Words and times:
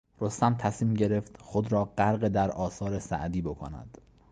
رستم 0.21 0.55
تصمیم 0.55 0.93
گرفت 0.93 1.41
خود 1.41 1.71
را 1.71 1.85
غرق 1.85 2.27
در 2.27 2.51
آثار 2.51 2.99
سعدی 2.99 3.41
بکند. 3.41 3.97